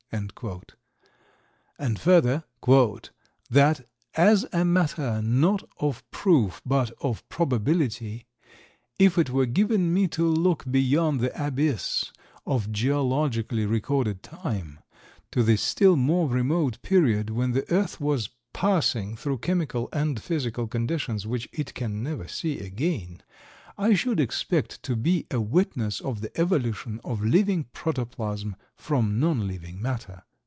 And 1.81 1.97
further, 1.97 2.43
"that 3.49 3.87
as 4.17 4.45
a 4.51 4.65
matter 4.65 5.21
not 5.21 5.69
of 5.79 6.11
proof 6.11 6.61
but 6.65 6.91
of 6.99 7.29
probability, 7.29 8.25
if 8.99 9.17
it 9.17 9.29
were 9.29 9.45
given 9.45 9.93
me 9.93 10.09
to 10.09 10.27
look 10.27 10.69
beyond 10.69 11.21
the 11.21 11.31
abyss 11.45 12.11
of 12.45 12.73
geologically 12.73 13.65
recorded 13.65 14.21
time, 14.21 14.81
to 15.31 15.43
the 15.43 15.55
still 15.55 15.95
more 15.95 16.27
remote 16.27 16.81
period 16.81 17.29
when 17.29 17.53
the 17.53 17.71
earth 17.71 18.01
was 18.01 18.31
passing 18.51 19.15
through 19.15 19.37
chemical 19.37 19.87
and 19.93 20.21
physical 20.21 20.67
conditions 20.67 21.25
which 21.25 21.47
it 21.53 21.73
can 21.73 22.03
never 22.03 22.27
see 22.27 22.59
again, 22.59 23.23
I 23.77 23.93
should 23.93 24.19
expect 24.19 24.83
to 24.83 24.97
be 24.97 25.25
a 25.31 25.39
witness 25.39 26.01
of 26.01 26.19
the 26.19 26.37
evolution 26.39 26.99
of 27.05 27.23
living 27.23 27.63
protoplasm 27.73 28.57
from 28.75 29.19
nonliving 29.19 29.79
matter." 29.79 30.23